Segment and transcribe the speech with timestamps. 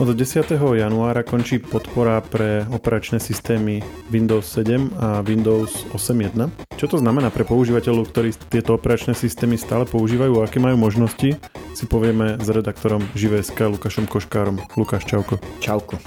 [0.00, 0.56] Od 10.
[0.56, 6.48] januára končí podpora pre operačné systémy Windows 7 a Windows 8.1.
[6.80, 11.36] Čo to znamená pre používateľov, ktorí tieto operačné systémy stále používajú a aké majú možnosti,
[11.76, 14.56] si povieme s redaktorom Živé.sk Lukášom Koškárom.
[14.72, 15.36] Lukáš, čauko.
[15.60, 16.00] Čauko.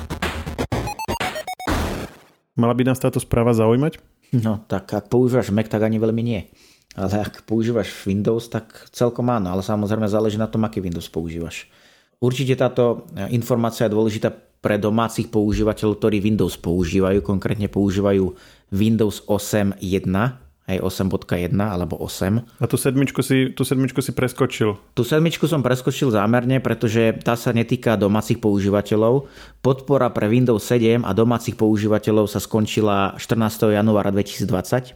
[2.57, 4.01] Mala by nás táto správa zaujímať?
[4.41, 6.49] No, tak ak používaš Mac, tak ani veľmi nie.
[6.97, 11.69] Ale ak používaš Windows, tak celkom áno, ale samozrejme záleží na tom, aký Windows používaš.
[12.23, 13.03] Určite táto
[13.35, 14.31] informácia je dôležitá
[14.63, 18.31] pre domácich používateľov, ktorí Windows používajú, konkrétne používajú
[18.71, 19.75] Windows 8.1,
[20.63, 22.63] aj 8.1 alebo 8.
[22.63, 24.79] A tú sedmičku, si, tú sedmičku si preskočil?
[24.95, 29.27] Tú sedmičku som preskočil zámerne, pretože tá sa netýka domácich používateľov.
[29.59, 33.75] Podpora pre Windows 7 a domácich používateľov sa skončila 14.
[33.75, 34.95] januára 2020.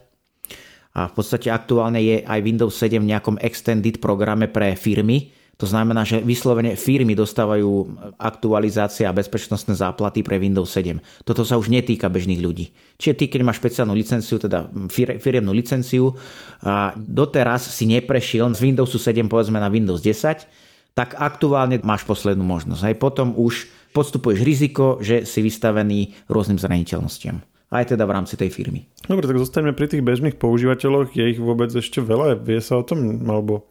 [0.96, 5.66] A v podstate aktuálne je aj Windows 7 v nejakom extended programe pre firmy, to
[5.66, 11.02] znamená, že vyslovene firmy dostávajú aktualizácie a bezpečnostné záplaty pre Windows 7.
[11.26, 12.70] Toto sa už netýka bežných ľudí.
[12.94, 16.14] Čiže ty, keď máš špeciálnu licenciu, teda firemnú licenciu
[16.62, 20.46] a doteraz si neprešiel z Windowsu 7 povedzme na Windows 10,
[20.94, 22.82] tak aktuálne máš poslednú možnosť.
[22.86, 28.48] Aj potom už podstupuješ riziko, že si vystavený rôznym zraniteľnostiam aj teda v rámci tej
[28.48, 28.88] firmy.
[29.04, 31.12] Dobre, tak zostaneme pri tých bežných používateľoch.
[31.12, 32.40] Je ich vôbec ešte veľa?
[32.40, 33.28] Vie sa o tom?
[33.28, 33.68] Alebo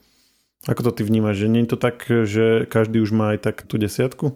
[0.67, 1.41] ako to ty vnímaš?
[1.41, 4.35] Že nie je to tak, že každý už má aj tak tú desiatku?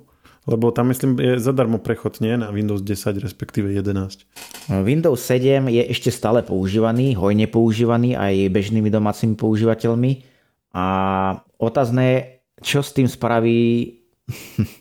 [0.49, 4.25] Lebo tam myslím je zadarmo prechod nie na Windows 10 respektíve 11.
[4.81, 10.25] Windows 7 je ešte stále používaný, hojne používaný aj bežnými domácimi používateľmi
[10.73, 10.85] a
[11.61, 13.59] otázne čo s tým spraví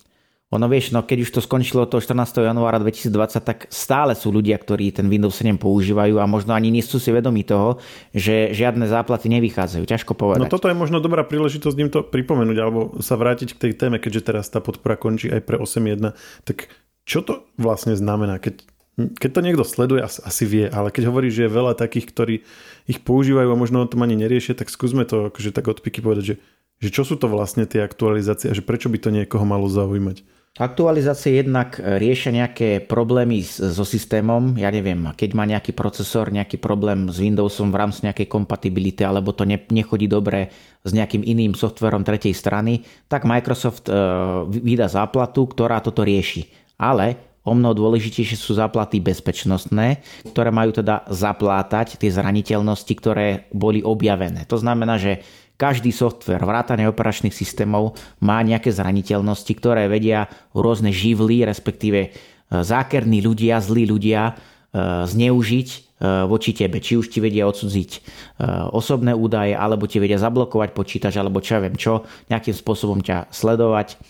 [0.50, 2.42] ono vieš, no keď už to skončilo toho 14.
[2.42, 6.82] januára 2020, tak stále sú ľudia, ktorí ten Windows 7 používajú a možno ani nie
[6.82, 7.78] sú si vedomí toho,
[8.10, 9.86] že žiadne záplaty nevychádzajú.
[9.86, 10.42] Ťažko povedať.
[10.42, 14.02] No toto je možno dobrá príležitosť im to pripomenúť alebo sa vrátiť k tej téme,
[14.02, 16.18] keďže teraz tá podpora končí aj pre 8.1.
[16.42, 16.66] Tak
[17.06, 18.42] čo to vlastne znamená?
[18.42, 18.66] Keď,
[19.22, 22.34] keď to niekto sleduje, asi, vie, ale keď hovorí, že je veľa takých, ktorí
[22.91, 26.34] ich používajú a možno o tom ani neriešia, tak skúsme to akože tak odpiky povedať,
[26.34, 26.36] že,
[26.82, 30.39] že čo sú to vlastne tie aktualizácie a že prečo by to niekoho malo zaujímať.
[30.59, 36.59] Aktualizácie jednak e, riešia nejaké problémy so systémom, ja neviem, keď má nejaký procesor nejaký
[36.59, 40.50] problém s Windowsom v rámci nejakej kompatibility alebo to nechodí dobre
[40.83, 43.94] s nejakým iným softverom tretej strany, tak Microsoft e,
[44.50, 46.50] vydá záplatu, ktorá toto rieši.
[46.82, 53.80] Ale o mnoho dôležitejšie sú záplaty bezpečnostné, ktoré majú teda zaplátať tie zraniteľnosti, ktoré boli
[53.80, 54.44] objavené.
[54.52, 55.24] To znamená, že
[55.60, 57.92] každý software, vrátane operačných systémov
[58.24, 62.08] má nejaké zraniteľnosti, ktoré vedia rôzne živly, respektíve e,
[62.48, 64.32] zákerní ľudia, zlí ľudia e,
[65.04, 65.78] zneužiť e,
[66.24, 66.80] voči tebe.
[66.80, 67.90] Či už ti vedia odsudziť
[68.72, 73.28] osobné údaje, alebo ti vedia zablokovať počítač, alebo čo ja viem čo, nejakým spôsobom ťa
[73.28, 74.00] sledovať.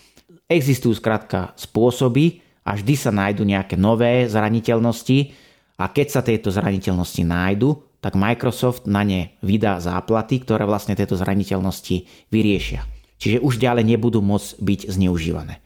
[0.47, 5.33] Existujú skrátka spôsoby a vždy sa nájdu nejaké nové zraniteľnosti
[5.81, 7.69] a keď sa tieto zraniteľnosti nájdu,
[8.01, 12.81] tak Microsoft na ne vydá záplaty, ktoré vlastne tieto zraniteľnosti vyriešia.
[13.21, 15.61] Čiže už ďalej nebudú môcť byť zneužívané.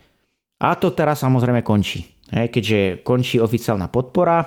[0.59, 2.03] A to teraz samozrejme končí.
[2.27, 4.43] Keďže končí oficiálna podpora,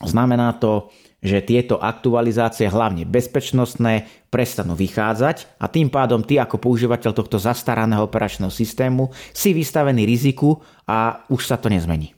[0.00, 0.88] znamená to,
[1.26, 8.06] že tieto aktualizácie, hlavne bezpečnostné, prestanú vychádzať a tým pádom ty ako používateľ tohto zastaraného
[8.06, 12.14] operačného systému si vystavený riziku a už sa to nezmení.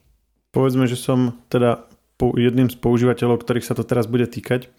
[0.53, 1.89] Povedzme, že som teda
[2.21, 4.69] jedným z používateľov, ktorých sa to teraz bude týkať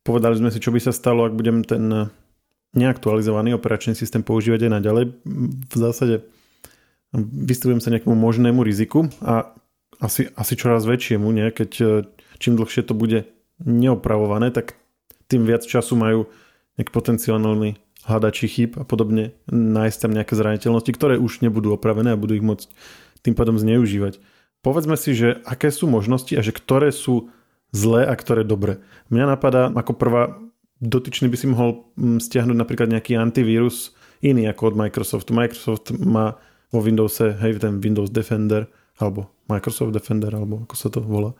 [0.00, 2.08] Povedali sme si, čo by sa stalo, ak budem ten
[2.72, 5.04] neaktualizovaný operačný systém používať aj naďalej.
[5.68, 6.24] V zásade
[7.14, 9.52] vystavujem sa nejakému možnému riziku a
[10.00, 11.52] asi, asi čoraz väčšiemu, nie?
[11.52, 11.90] keď eh,
[12.40, 13.28] čím dlhšie to bude
[13.64, 14.76] neopravované, tak
[15.30, 16.26] tým viac času majú
[16.80, 17.76] nejaký potenciálny
[18.08, 22.44] hľadači chyb a podobne nájsť tam nejaké zraniteľnosti, ktoré už nebudú opravené a budú ich
[22.44, 22.66] môcť
[23.20, 24.18] tým pádom zneužívať.
[24.64, 27.32] Povedzme si, že aké sú možnosti a že ktoré sú
[27.72, 28.80] zlé a ktoré dobre.
[29.12, 30.36] Mňa napadá ako prvá,
[30.80, 35.32] dotyčný by si mohol mm, stiahnuť napríklad nejaký antivírus iný ako od Microsoftu.
[35.32, 36.36] Microsoft má
[36.72, 38.68] vo Windowse, hej, ten Windows Defender,
[39.00, 41.32] alebo Microsoft Defender, alebo ako sa to volá.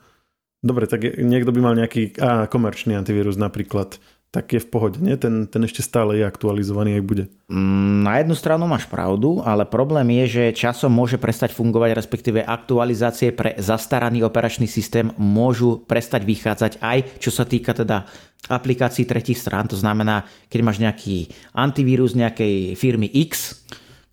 [0.61, 3.97] Dobre, tak niekto by mal nejaký á, komerčný antivírus napríklad
[4.31, 5.19] tak je v pohode, nie?
[5.19, 7.25] Ten, ten ešte stále je aktualizovaný, ak bude.
[7.51, 12.39] Mm, na jednu stranu máš pravdu, ale problém je, že časom môže prestať fungovať, respektíve
[12.47, 18.07] aktualizácie pre zastaraný operačný systém môžu prestať vychádzať aj čo sa týka teda
[18.47, 19.67] aplikácií tretich strán.
[19.67, 23.67] To znamená, keď máš nejaký antivírus nejakej firmy X,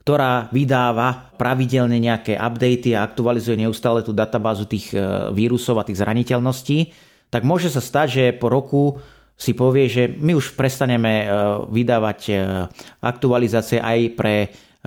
[0.07, 5.03] ktorá vydáva pravidelne nejaké updaty a aktualizuje neustále tú databázu tých e,
[5.35, 6.95] vírusov a tých zraniteľností,
[7.27, 9.03] tak môže sa stať, že po roku
[9.35, 11.35] si povie, že my už prestaneme e,
[11.67, 12.33] vydávať e,
[13.03, 14.35] aktualizácie aj pre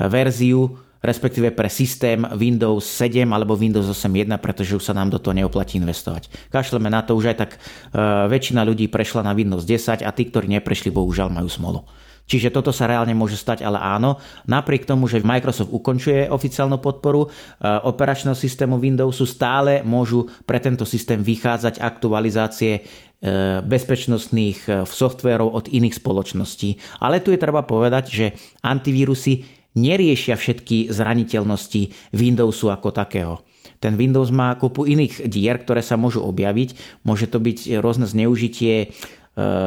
[0.00, 5.32] verziu respektíve pre systém Windows 7 alebo Windows 8.1, pretože už sa nám do toho
[5.32, 6.28] neoplatí investovať.
[6.52, 7.56] Kašleme na to, už aj tak
[8.28, 11.88] väčšina ľudí prešla na Windows 10 a tí, ktorí neprešli, bohužiaľ majú smolu.
[12.30, 17.26] Čiže toto sa reálne môže stať, ale áno, napriek tomu, že Microsoft ukončuje oficiálnu podporu
[17.26, 25.66] uh, operačného systému Windowsu, stále môžu pre tento systém vychádzať aktualizácie uh, bezpečnostných softverov od
[25.66, 27.02] iných spoločností.
[27.02, 28.26] Ale tu je treba povedať, že
[28.62, 33.42] antivírusy neriešia všetky zraniteľnosti Windowsu ako takého.
[33.80, 37.00] Ten Windows má kopu iných dier, ktoré sa môžu objaviť.
[37.06, 38.86] Môže to byť rôzne zneužitie e,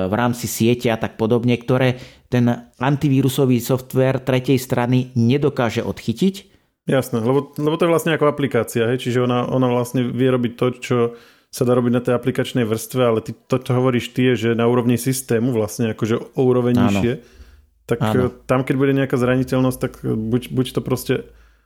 [0.05, 1.97] v rámci siete a tak podobne, ktoré
[2.33, 2.49] ten
[2.81, 6.49] antivírusový software tretej strany nedokáže odchytiť.
[6.89, 8.99] Jasné, lebo, lebo to je vlastne ako aplikácia, hej?
[8.99, 10.97] čiže ona, ona vlastne vie robiť to, čo
[11.53, 14.49] sa dá robiť na tej aplikačnej vrstve, ale ty, to, čo hovoríš ty, je, že
[14.57, 17.13] na úrovni systému, vlastne akože o úroveň nižšie,
[17.85, 18.27] tak Áno.
[18.27, 21.15] Eh, tam, keď bude nejaká zraniteľnosť, tak eh, buď, buď to proste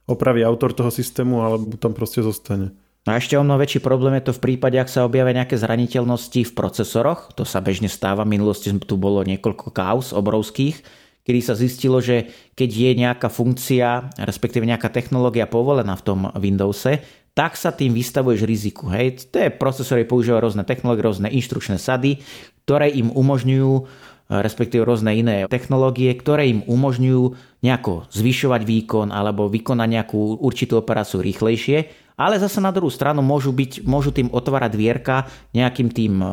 [0.06, 2.76] opraví autor toho systému, alebo tam proste zostane.
[3.08, 5.56] No a ešte o mnoho väčší problém je to v prípade, ak sa objavia nejaké
[5.56, 7.32] zraniteľnosti v procesoroch.
[7.40, 8.28] To sa bežne stáva.
[8.28, 10.84] V minulosti tu bolo niekoľko kaos obrovských,
[11.24, 12.28] kedy sa zistilo, že
[12.60, 17.00] keď je nejaká funkcia, respektíve nejaká technológia povolená v tom Windowse,
[17.32, 18.92] tak sa tým vystavuješ riziku.
[18.92, 19.32] Hej?
[19.32, 22.20] Tie procesory používajú rôzne technológie, rôzne inštrukčné sady,
[22.68, 23.88] ktoré im umožňujú
[24.28, 27.24] respektíve rôzne iné technológie, ktoré im umožňujú
[27.64, 31.88] nejako zvyšovať výkon alebo vykonať nejakú určitú operáciu rýchlejšie,
[32.18, 36.28] ale zase na druhú stranu môžu, byť, môžu tým otvárať dvierka nejakým tým e,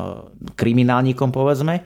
[0.56, 1.84] kriminálnikom, povedzme.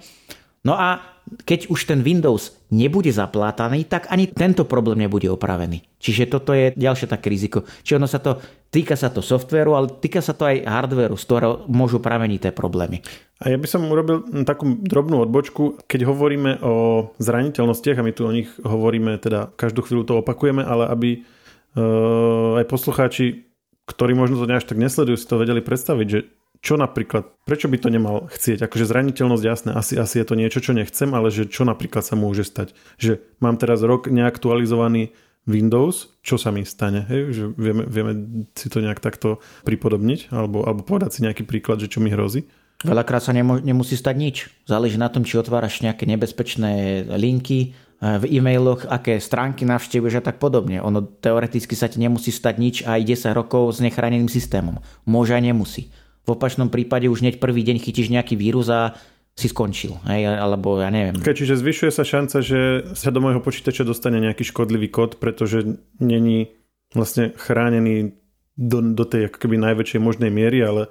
[0.63, 5.85] No a keď už ten Windows nebude zaplátaný, tak ani tento problém nebude opravený.
[6.01, 7.69] Čiže toto je ďalšie také riziko.
[7.85, 8.41] Čiže ono sa to,
[8.73, 12.53] týka sa to softvéru, ale týka sa to aj hardvéru, z ktorého môžu prameniť tie
[12.55, 13.05] problémy.
[13.45, 16.75] A ja by som urobil takú drobnú odbočku, keď hovoríme o
[17.21, 22.59] zraniteľnostiach, a my tu o nich hovoríme, teda každú chvíľu to opakujeme, ale aby uh,
[22.59, 23.48] aj poslucháči,
[23.89, 27.79] ktorí možno to až tak nesledujú, si to vedeli predstaviť, že čo napríklad, prečo by
[27.79, 28.67] to nemal chcieť?
[28.67, 32.19] Akože zraniteľnosť, jasné, asi, asi je to niečo, čo nechcem, ale že čo napríklad sa
[32.19, 32.75] môže stať?
[32.99, 35.15] Že mám teraz rok neaktualizovaný
[35.49, 37.07] Windows, čo sa mi stane?
[37.09, 37.21] Hej?
[37.33, 38.13] Že vieme, vieme
[38.53, 40.35] si to nejak takto pripodobniť?
[40.35, 42.45] Alebo, alebo povedať si nejaký príklad, že čo mi hrozí?
[42.79, 44.37] Veľakrát sa nemusí stať nič.
[44.63, 50.39] Záleží na tom, či otváraš nejaké nebezpečné linky v e-mailoch, aké stránky navštevuješ a tak
[50.39, 50.79] podobne.
[50.79, 54.79] Ono teoreticky sa ti nemusí stať nič aj 10 rokov s nechráneným systémom.
[55.03, 55.91] Môže aj nemusí.
[56.23, 58.95] V opačnom prípade už hneď prvý deň chytíš nejaký vírus a
[59.39, 61.15] si skončil, hej, alebo ja neviem.
[61.23, 65.79] Okay, čiže zvyšuje sa šanca, že sa do môjho počítača dostane nejaký škodlivý kód, pretože
[66.03, 66.59] není
[66.91, 68.19] vlastne chránený
[68.59, 70.91] do, do tej ako keby najväčšej možnej miery, ale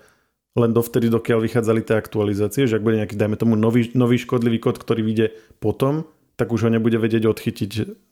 [0.55, 4.63] len dovtedy, dokiaľ vychádzali tie aktualizácie, že ak bude nejaký, dajme tomu, nový, nový škodlivý
[4.63, 5.27] kód, ktorý vyjde
[5.59, 6.07] potom,
[6.37, 7.71] tak už ho nebude vedieť odchytiť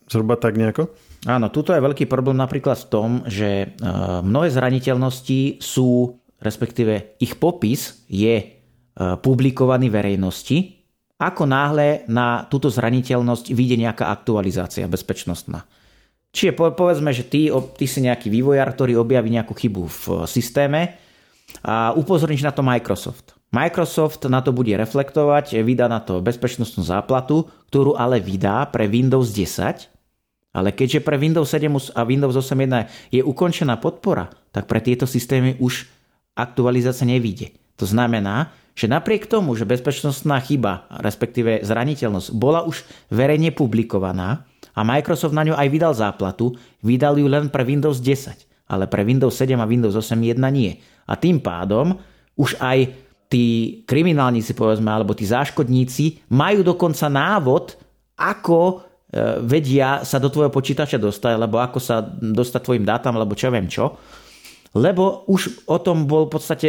[0.10, 0.90] zhruba tak nejako?
[1.30, 3.68] Áno, tuto je veľký problém napríklad v tom, že e,
[4.26, 8.46] mnohé zraniteľnosti sú respektíve ich popis je e,
[8.96, 10.86] publikovaný verejnosti,
[11.16, 15.64] ako náhle na túto zraniteľnosť vyjde nejaká aktualizácia bezpečnostná.
[16.36, 17.48] Čiže povedzme, že ty,
[17.80, 21.00] ty si nejaký vývojár, ktorý objaví nejakú chybu v systéme
[21.64, 23.35] a upozorníš na to Microsoft.
[23.56, 29.32] Microsoft na to bude reflektovať, vydá na to bezpečnostnú záplatu, ktorú ale vydá pre Windows
[29.32, 29.88] 10,
[30.52, 35.56] ale keďže pre Windows 7 a Windows 8.1 je ukončená podpora, tak pre tieto systémy
[35.64, 35.88] už
[36.36, 37.56] aktualizácia nevíde.
[37.80, 44.44] To znamená, že napriek tomu, že bezpečnostná chyba, respektíve zraniteľnosť, bola už verejne publikovaná
[44.76, 48.36] a Microsoft na ňu aj vydal záplatu, vydal ju len pre Windows 10,
[48.68, 50.76] ale pre Windows 7 a Windows 8.1 nie.
[51.08, 51.96] A tým pádom
[52.36, 53.05] už aj
[53.36, 53.44] tí
[53.84, 57.76] kriminálnici, povedzme, alebo tí záškodníci majú dokonca návod,
[58.16, 58.76] ako e,
[59.44, 63.68] vedia sa do tvojho počítača dostať, alebo ako sa dostať tvojim dátam, alebo čo viem
[63.68, 64.00] čo
[64.76, 66.68] lebo už o tom bol v podstate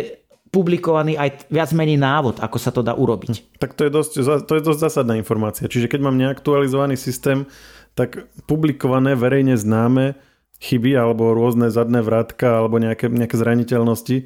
[0.54, 3.28] publikovaný aj viac menej návod, ako sa to dá urobiť.
[3.34, 4.12] Hm, tak to je dosť,
[4.46, 5.66] to je dosť zásadná informácia.
[5.66, 7.50] Čiže keď mám neaktualizovaný systém,
[7.98, 10.14] tak publikované, verejne známe
[10.62, 14.16] chyby alebo rôzne zadné vrátka alebo nejaké, nejaké zraniteľnosti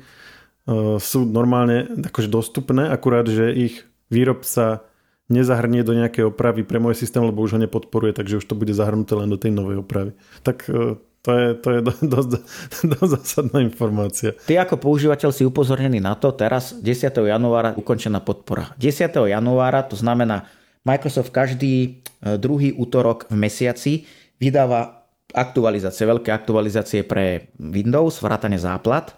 [1.00, 4.84] sú normálne akože dostupné, akurát, že ich výrobca
[5.30, 8.74] nezahrnie do nejakej opravy pre môj systém, lebo už ho nepodporuje, takže už to bude
[8.74, 10.12] zahrnuté len do tej novej opravy.
[10.42, 10.66] Tak
[11.20, 11.80] to je, to je
[12.16, 12.30] dosť,
[12.96, 14.32] dosť zásadná informácia.
[14.48, 17.12] Ty ako používateľ si upozornený na to, teraz 10.
[17.12, 18.72] januára ukončená podpora.
[18.80, 19.12] 10.
[19.12, 20.48] januára, to znamená
[20.80, 23.92] Microsoft každý e, druhý útorok v mesiaci
[24.40, 29.12] vydáva aktualizácie, veľké aktualizácie pre Windows, vrátane záplat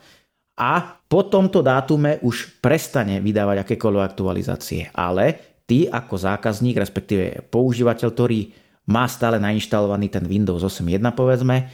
[0.57, 4.93] a po tomto dátume už prestane vydávať akékoľvek aktualizácie.
[4.93, 8.41] Ale ty ako zákazník, respektíve používateľ, ktorý
[8.93, 11.71] má stále nainštalovaný ten Windows 8.1 povedzme,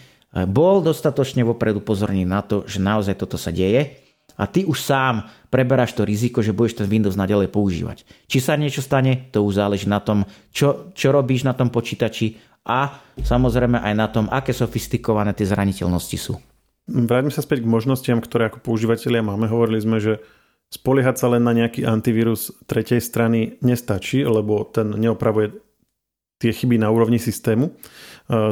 [0.46, 3.96] bol dostatočne vopred upozornený na to, že naozaj toto sa deje
[4.36, 8.04] a ty už sám preberáš to riziko, že budeš ten Windows naďalej používať.
[8.28, 12.36] Či sa niečo stane, to už záleží na tom, čo, čo robíš na tom počítači
[12.68, 16.36] a samozrejme aj na tom, aké sofistikované tie zraniteľnosti sú.
[16.88, 19.44] Vráťme sa späť k možnostiam, ktoré ako používateľia máme.
[19.44, 20.24] Hovorili sme, že
[20.72, 25.60] spoliehať sa len na nejaký antivírus tretej strany nestačí, lebo ten neopravuje
[26.40, 27.72] tie chyby na úrovni systému.
[27.72, 27.72] E,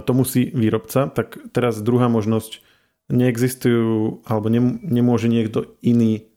[0.05, 1.09] to musí výrobca.
[1.09, 2.61] Tak teraz druhá možnosť
[3.09, 4.51] neexistujú, alebo
[4.83, 6.29] nemôže niekto iný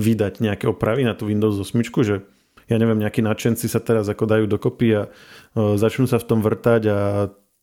[0.00, 2.26] vydať nejaké opravy na tú Windows 8, že
[2.70, 6.40] ja neviem, nejakí nadšenci sa teraz ako dajú dokopy a uh, začnú sa v tom
[6.40, 6.98] vrtať a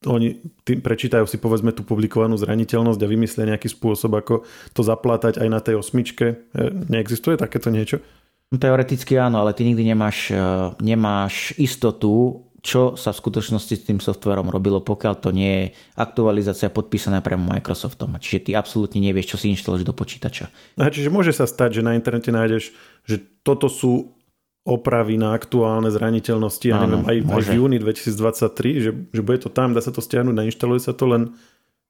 [0.06, 4.46] oni tým prečítajú si povedzme tú publikovanú zraniteľnosť a vymyslia nejaký spôsob, ako
[4.77, 6.25] to zaplatať aj na tej osmičke.
[6.54, 8.06] E, neexistuje takéto niečo?
[8.54, 10.38] Teoreticky áno, ale ty nikdy nemáš, e,
[10.86, 15.66] nemáš istotu, čo sa v skutočnosti s tým softverom robilo, pokiaľ to nie je
[15.98, 18.20] aktualizácia podpísaná priamo Microsoftom.
[18.20, 20.51] Čiže ty absolútne nevieš, čo si inštaluješ do počítača.
[20.75, 22.75] A čiže môže sa stať, že na internete nájdeš,
[23.08, 24.17] že toto sú
[24.68, 29.48] opravy na aktuálne zraniteľnosti, ja neviem, aj, aj v júni 2023, že, že bude to
[29.48, 31.32] tam, dá sa to stiahnuť, nainštaluje sa to, len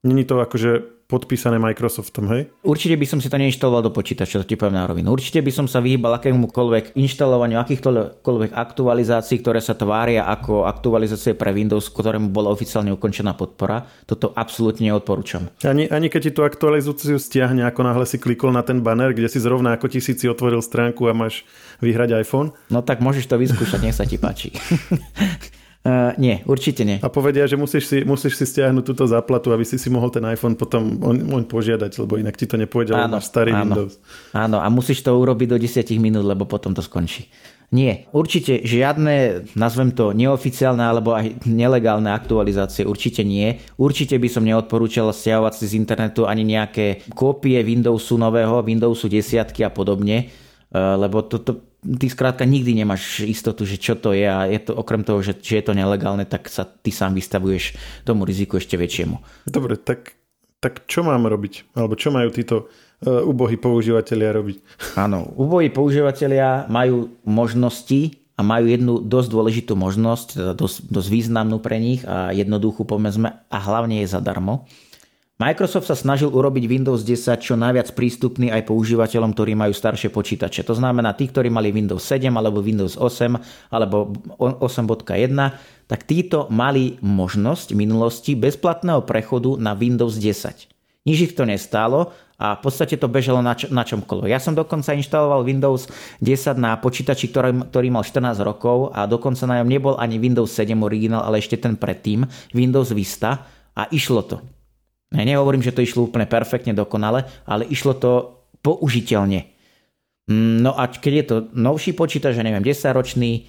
[0.04, 2.52] není to akože podpísané Microsoftom, hej?
[2.68, 5.16] Určite by som si to neinštaloval do počítača, to ti poviem na rovinu.
[5.16, 11.56] Určite by som sa vyhýbal akémukoľvek inštalovaniu akýchkoľvek aktualizácií, ktoré sa tvária ako aktualizácie pre
[11.56, 13.88] Windows, ktorému bola oficiálne ukončená podpora.
[14.04, 15.48] Toto absolútne neodporúčam.
[15.64, 19.32] Ani, ani keď ti tú aktualizáciu stiahne, ako náhle si klikol na ten banner, kde
[19.32, 21.48] si zrovna ako tisíci otvoril stránku a máš
[21.80, 22.52] vyhrať iPhone?
[22.68, 24.52] No tak môžeš to vyskúšať, nech sa ti páči.
[25.88, 27.00] Uh, nie, určite nie.
[27.00, 30.20] A povedia, že musíš si, musíš si stiahnuť túto záplatu, aby si si mohol ten
[30.28, 33.96] iPhone potom on, on požiadať, lebo inak ti to nepôjde, lebo máš starý áno, Windows.
[34.36, 37.32] Áno, a musíš to urobiť do 10 minút, lebo potom to skončí.
[37.72, 43.56] Nie, určite žiadne, nazvem to neoficiálne alebo aj nelegálne aktualizácie, určite nie.
[43.80, 49.56] Určite by som neodporúčal stiahovať si z internetu ani nejaké kópie Windowsu nového, Windowsu 10
[49.64, 54.44] a podobne, uh, lebo toto ty skrátka nikdy nemáš istotu, že čo to je a
[54.52, 58.28] je to, okrem toho, že, že je to nelegálne, tak sa ty sám vystavuješ tomu
[58.28, 59.48] riziku ešte väčšiemu.
[59.48, 60.20] Dobre, tak,
[60.60, 61.72] tak čo mám robiť?
[61.80, 64.58] Alebo čo majú títo uh, ubohí používateľia robiť?
[65.08, 71.58] Áno, ubohí používateľia majú možnosti a majú jednu dosť dôležitú možnosť, teda dosť, dosť významnú
[71.58, 74.70] pre nich a jednoduchú pomezme a hlavne je zadarmo.
[75.38, 80.66] Microsoft sa snažil urobiť Windows 10 čo najviac prístupný aj používateľom, ktorí majú staršie počítače.
[80.66, 83.38] To znamená tí, ktorí mali Windows 7 alebo Windows 8
[83.70, 85.06] alebo 8.1,
[85.86, 90.74] tak títo mali možnosť minulosti bezplatného prechodu na Windows 10.
[91.06, 94.34] Nič ich to nestálo a v podstate to bežalo na, čo, na čomkoľvek.
[94.34, 95.86] Ja som dokonca inštaloval Windows
[96.18, 100.50] 10 na počítači, ktorý, ktorý mal 14 rokov a dokonca na ňom nebol ani Windows
[100.50, 102.26] 7 originál, ale ešte ten predtým,
[102.58, 103.46] Windows Vista
[103.78, 104.57] a išlo to.
[105.16, 109.48] Ja nehovorím, že to išlo úplne perfektne, dokonale, ale išlo to použiteľne.
[110.28, 113.48] Mm, no a keď je to novší počítač, neviem, 10 ročný,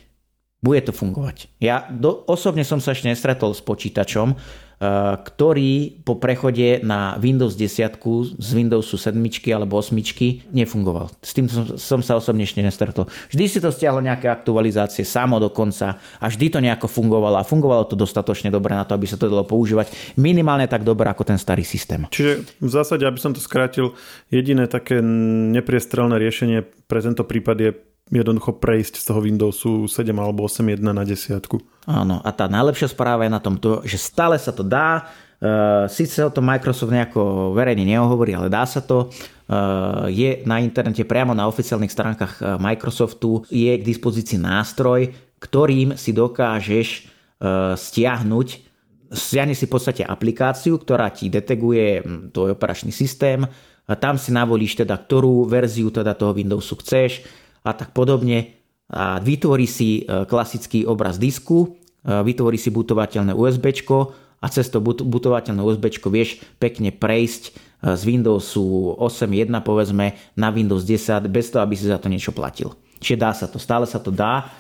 [0.59, 1.51] bude to fungovať.
[1.63, 4.35] Ja do, osobne som sa ešte nestretol s počítačom,
[4.79, 7.99] Eh, ktorý po prechode na Windows 10
[8.39, 9.19] z Windowsu 7
[9.51, 9.91] alebo 8
[10.55, 11.11] nefungoval.
[11.19, 13.11] S tým som, som sa osobne ešte nestretol.
[13.35, 17.91] Vždy si to stiahlo nejaké aktualizácie samo dokonca a vždy to nejako fungovalo a fungovalo
[17.91, 21.43] to dostatočne dobre na to, aby sa to dalo používať minimálne tak dobre ako ten
[21.43, 22.07] starý systém.
[22.15, 23.99] Čiže v zásade, aby som to skrátil,
[24.31, 27.71] jediné také nepriestrelné riešenie pre tento prípad je
[28.11, 31.61] jednoducho prejsť z toho Windowsu 7 alebo 8.1 na desiatku.
[31.89, 35.87] Áno, a tá najlepšia správa je na tom to, že stále sa to dá, Uh,
[35.87, 39.07] Sice o tom Microsoft nejako verejne nehovorí, ale dá sa to.
[39.47, 45.95] Uh, je na internete priamo na oficiálnych stránkach uh, Microsoftu je k dispozícii nástroj, ktorým
[45.95, 47.15] si dokážeš
[47.79, 48.49] stiahnuť
[49.13, 52.03] stiahne si v podstate aplikáciu, ktorá ti deteguje
[52.35, 53.47] tvoj operačný systém.
[53.89, 57.25] A tam si navolíš teda, ktorú verziu teda toho Windowsu chceš
[57.63, 63.77] a tak podobne a vytvorí si e, klasický obraz disku, e, vytvorí si butovateľné USB
[64.39, 67.51] a cez to butovateľné USB vieš pekne prejsť e,
[67.93, 72.73] z Windowsu 8.1 povedzme na Windows 10 bez toho, aby si za to niečo platil.
[72.99, 74.51] Čiže dá sa to, stále sa to dá,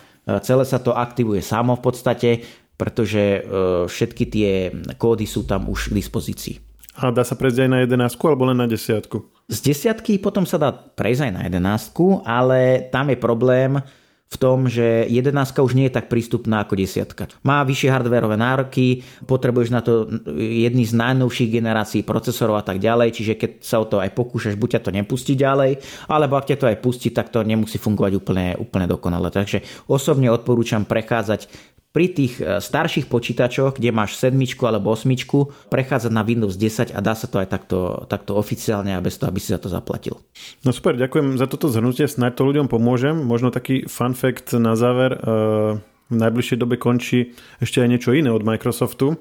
[0.44, 2.30] celé sa to aktivuje samo v podstate,
[2.78, 3.42] pretože
[3.90, 6.67] všetky tie kódy sú tam už k dispozícii.
[6.98, 9.22] A dá sa prejsť aj na 11 alebo len na desiatku?
[9.46, 13.78] Z desiatky potom sa dá prejsť aj na jedenáctku, ale tam je problém
[14.28, 17.32] v tom, že jedenáctka už nie je tak prístupná ako desiatka.
[17.40, 20.04] Má vyššie hardwareové nároky, potrebuješ na to
[20.36, 24.60] jedný z najnovších generácií procesorov a tak ďalej, čiže keď sa o to aj pokúšaš,
[24.60, 25.80] buď ťa to nepustí ďalej,
[26.12, 29.32] alebo ak ťa to aj pustí, tak to nemusí fungovať úplne, úplne dokonale.
[29.32, 31.48] Takže osobne odporúčam prechádzať
[31.92, 37.00] pri tých e, starších počítačoch, kde máš sedmičku alebo osmičku, prechádzať na Windows 10 a
[37.00, 40.20] dá sa to aj takto, takto oficiálne a bez toho, aby si za to zaplatil.
[40.62, 43.16] No super, ďakujem za toto zhrnutie, snáď to ľuďom pomôžem.
[43.16, 45.16] Možno taký fun fact na záver.
[45.16, 45.20] E,
[46.08, 49.20] v najbližšej dobe končí ešte aj niečo iné od Microsoftu.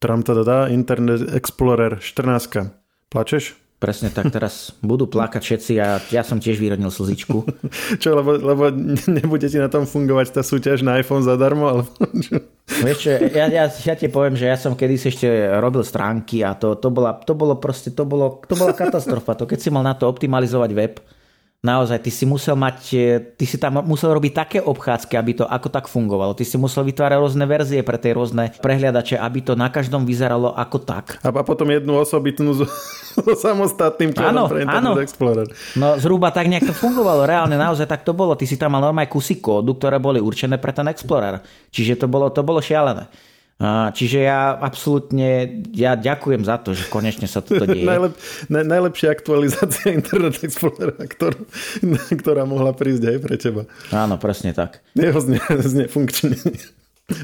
[0.00, 2.72] Tram tada, Internet Explorer 14.
[3.08, 3.69] Plačeš?
[3.80, 7.48] Presne tak, teraz budú plakať všetci a ja som tiež vyrodnil slzičku.
[8.02, 8.68] Čo, lebo, lebo
[9.08, 11.64] nebude ti na tom fungovať tá súťaž na iPhone zadarmo?
[11.64, 11.88] Alebo
[12.20, 12.44] čo?
[12.84, 15.26] Vieš čo, ja, ja, ja ti poviem, že ja som kedysi ešte
[15.58, 19.34] robil stránky a to, to, bola, to bolo proste, to, bolo, to bola katastrofa.
[19.34, 20.94] To keď si mal na to optimalizovať web,
[21.60, 25.44] naozaj ty si musel mať, e, ty si tam musel robiť také obchádzky, aby to
[25.44, 26.32] ako tak fungovalo.
[26.32, 30.56] Ty si musel vytvárať rôzne verzie pre tie rôzne prehliadače, aby to na každom vyzeralo
[30.56, 31.20] ako tak.
[31.20, 32.66] A, a potom jednu osobitnú so,
[33.28, 35.04] so samostatným áno, pre Internet áno.
[35.04, 35.46] Explorer.
[35.76, 38.32] No zhruba tak nejak to fungovalo, reálne naozaj tak to bolo.
[38.32, 41.44] Ty si tam mal normálne kusy kódu, ktoré boli určené pre ten Explorer.
[41.68, 43.12] Čiže to bolo, to bolo šialené.
[43.92, 47.84] Čiže ja absolútne, ja ďakujem za to, že konečne sa toto deje.
[47.84, 48.16] Najlep,
[48.48, 51.44] naj, najlepšia aktualizácia Internet Explorera, ktorú,
[52.24, 53.62] ktorá mohla prísť aj pre teba.
[53.92, 54.80] Áno, presne tak.
[54.96, 56.56] Jeho zne, znefunkčnený.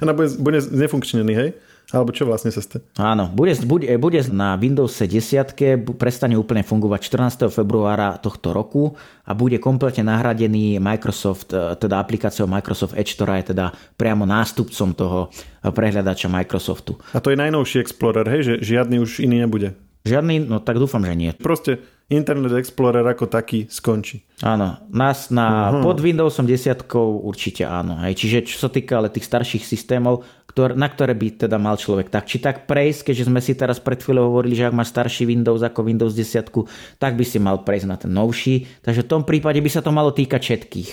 [0.05, 1.51] Ona bude, bude znefunkčnený, hej?
[1.95, 2.83] Alebo čo vlastne sa ste?
[2.99, 5.55] Áno, bude, bude, bude na Windows 10
[5.95, 7.01] prestane úplne fungovať
[7.47, 7.47] 14.
[7.47, 13.55] februára tohto roku a bude kompletne nahradený Microsoft, e, teda aplikáciou Microsoft Edge, ktorá je
[13.55, 15.31] teda priamo nástupcom toho
[15.63, 16.99] prehľadača Microsoftu.
[17.15, 19.79] A to je najnovší Explorer, hej, že žiadny už iný nebude?
[20.07, 21.35] Žiadny, no tak dúfam, že nie.
[21.35, 24.23] Proste Internet Explorer ako taký skončí.
[24.47, 25.83] Áno, nás na, uh-huh.
[25.83, 26.87] pod Windowsom 10
[27.27, 27.99] určite áno.
[28.07, 28.23] Hej.
[28.23, 30.23] Čiže čo sa týka ale tých starších systémov,
[30.57, 33.77] ktor, na ktoré by teda mal človek tak či tak prejsť, keďže sme si teraz
[33.77, 36.49] pred chvíľou hovorili, že ak máš starší Windows ako Windows 10,
[36.97, 38.65] tak by si mal prejsť na ten novší.
[38.81, 40.91] Takže v tom prípade by sa to malo týkať všetkých.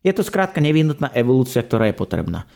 [0.00, 2.48] Je to skrátka nevyhnutná evolúcia, ktorá je potrebná.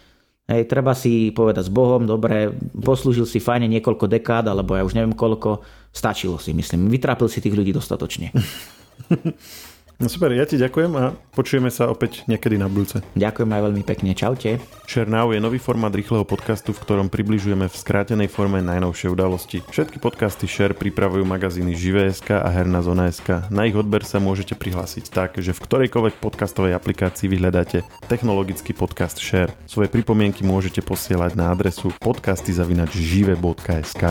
[0.48, 4.96] Hej, treba si povedať s Bohom, dobre, poslúžil si fajne niekoľko dekád, alebo ja už
[4.96, 5.60] neviem koľko,
[5.92, 6.88] stačilo si, myslím.
[6.88, 8.32] Vytrápil si tých ľudí dostatočne.
[9.96, 13.00] No super, ja ti ďakujem a počujeme sa opäť niekedy na budúce.
[13.16, 14.60] Ďakujem aj veľmi pekne, čaute.
[14.84, 19.64] Share Now je nový formát rýchleho podcastu, v ktorom približujeme v skrátenej forme najnovšie udalosti.
[19.64, 23.48] Všetky podcasty Share pripravujú magazíny Živé.sk a Herná zona.sk.
[23.48, 29.16] Na ich odber sa môžete prihlásiť tak, že v ktorejkoľvek podcastovej aplikácii vyhľadáte technologický podcast
[29.16, 29.56] Share.
[29.64, 34.04] Svoje pripomienky môžete posielať na adresu podcasty.žive.sk.